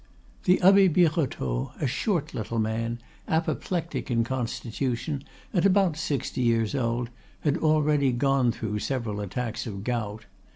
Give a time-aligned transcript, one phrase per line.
[0.45, 7.11] The Abbe Birotteau, a short little man, apoplectic in constitution and about sixty years old,
[7.41, 10.25] had already gone through several attacks of gout.